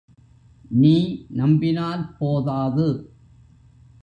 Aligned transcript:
நீ 0.71 0.93
நம்பினால் 1.29 2.03
போதாது! 2.17 2.87